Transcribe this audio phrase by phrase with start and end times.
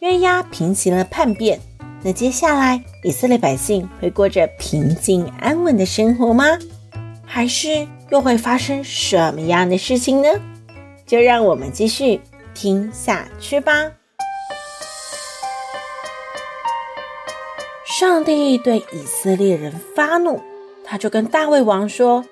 [0.00, 1.58] 约押平息了叛变，
[2.02, 6.44] 那接下来以色列百姓会过着平静安稳的生活吗？
[7.24, 10.28] 还是又会发生什么样的事情呢？
[11.06, 12.20] 就让我们继续
[12.54, 13.90] 听下去吧。
[17.98, 20.42] 上帝对以色列人发怒，
[20.84, 22.22] 他就跟大卫王说：“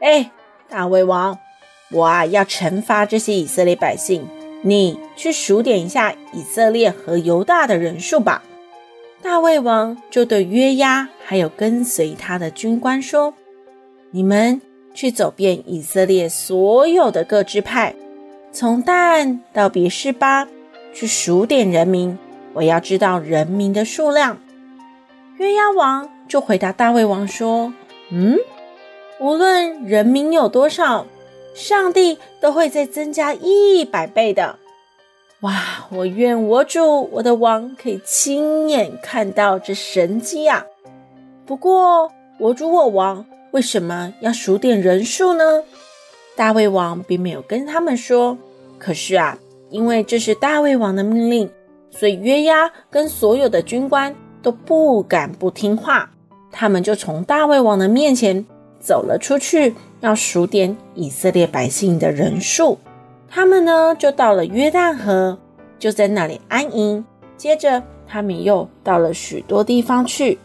[0.00, 0.30] 哎，
[0.70, 1.38] 大卫王，
[1.90, 4.26] 我啊要惩罚这些以色列百姓。”
[4.62, 8.42] 你去数点一下以色列和犹大的人数吧。
[9.22, 13.34] 大卫王就对约押还有跟随他的军官说
[14.12, 14.60] ：“你们
[14.94, 17.94] 去走遍以色列所有的各支派，
[18.52, 20.48] 从但到别是巴，
[20.94, 22.18] 去数点人民。
[22.52, 24.38] 我要知道人民的数量。”
[25.38, 27.72] 约押王就回答大卫王说
[28.10, 28.36] ：“嗯，
[29.20, 31.06] 无论人民有多少。”
[31.54, 34.58] 上帝都会再增加一百倍的。
[35.40, 35.86] 哇！
[35.90, 40.64] 我愿我主我的王可以亲眼看到这神迹啊！
[41.46, 45.64] 不过，我主我王为什么要数点人数呢？
[46.36, 48.36] 大卫王并没有跟他们说。
[48.78, 49.38] 可是啊，
[49.70, 51.50] 因为这是大卫王的命令，
[51.90, 56.10] 所以约押跟所有的军官都不敢不听话，
[56.52, 58.46] 他们就从大卫王的面前
[58.80, 59.74] 走了出去。
[60.00, 62.78] 要数点以色列百姓的人数，
[63.28, 65.38] 他们呢就到了约旦河，
[65.78, 67.04] 就在那里安营。
[67.36, 70.38] 接着，他们又到了许多地方去，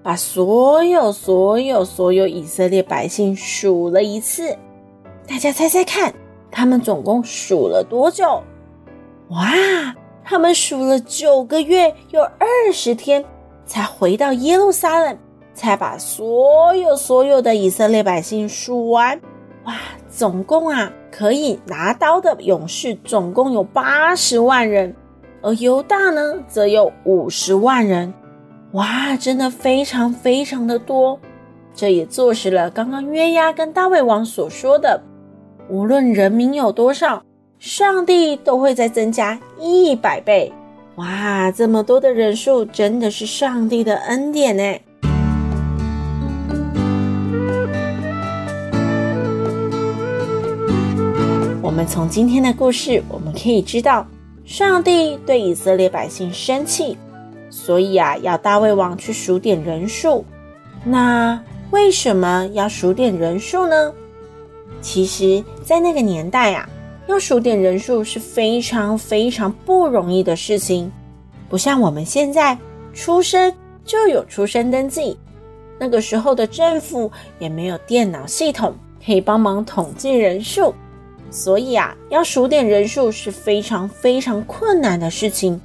[0.00, 4.56] 把所有、所有、所有以色列百姓数了一次。
[5.26, 6.14] 大家猜猜看，
[6.52, 8.44] 他们总共数了多久？
[9.30, 13.24] 哇，他们数了九个月又二十天，
[13.66, 15.18] 才回到耶路撒冷。
[15.60, 19.20] 才把所有所有的以色列百姓数完，
[19.64, 19.74] 哇！
[20.08, 24.96] 总共啊，可以拿刀的勇士总共有八十万人，
[25.42, 28.14] 而犹大呢，则有五十万人，
[28.72, 29.14] 哇！
[29.18, 31.20] 真的非常非常的多。
[31.74, 35.02] 这也坐实了刚刚约押跟大卫王所说的，
[35.68, 37.22] 无论人民有多少，
[37.58, 40.50] 上帝都会再增加一百倍。
[40.94, 41.50] 哇！
[41.50, 44.80] 这么多的人数，真的是上帝的恩典呢。
[51.70, 54.04] 我们从今天的故事，我们可以知道，
[54.44, 56.98] 上帝对以色列百姓生气，
[57.48, 60.24] 所以啊，要大卫王去数点人数。
[60.82, 63.94] 那为什么要数点人数呢？
[64.80, 66.68] 其实，在那个年代啊，
[67.06, 70.90] 要数点人数是非常非常不容易的事情，
[71.48, 72.58] 不像我们现在
[72.92, 73.54] 出生
[73.84, 75.16] 就有出生登记，
[75.78, 77.08] 那个时候的政府
[77.38, 78.74] 也没有电脑系统
[79.06, 80.74] 可以帮忙统计人数。
[81.30, 85.60] 所以啊，要数点人数是非常非常困难的事情，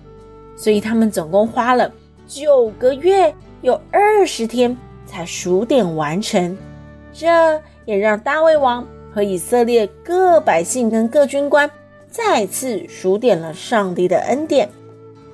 [0.56, 1.92] 所以他们总共花了
[2.28, 6.56] 九个月有二十天才数点完成。
[7.12, 11.70] 这也让大卫王和以色列各百姓跟各军官
[12.10, 14.70] 再次数点了上帝的恩典，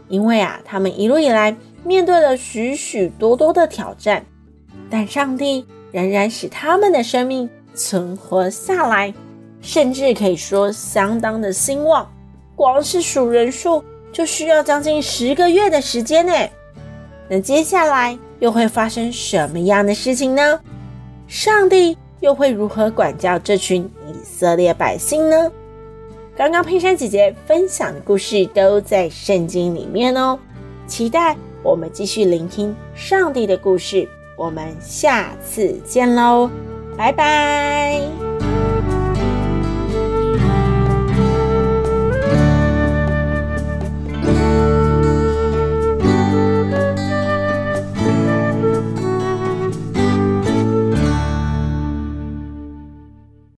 [0.07, 4.25] 因为啊，他们一路以来面对了许许多多的挑战，
[4.89, 9.13] 但上帝仍然使他们的生命存活下来。
[9.61, 12.09] 甚至可以说相当的兴旺，
[12.55, 16.33] 光是数人数就需要将近十个月的时间呢。
[17.29, 20.59] 那接下来又会发生什么样的事情呢？
[21.27, 25.51] 上帝又会如何管教这群以色列百姓呢？
[26.35, 30.37] 刚刚佩珊姐姐分享的故事都在圣经里面哦，
[30.87, 34.07] 期待我们继续聆听上帝的故事。
[34.35, 36.49] 我们下次见喽，
[36.97, 38.20] 拜拜。